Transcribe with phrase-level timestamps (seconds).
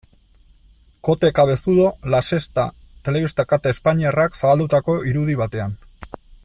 [1.01, 2.65] Kote Cabezudo, La Sexta
[3.09, 5.81] telebista kate espainiarrak zabaldutako irudi batean.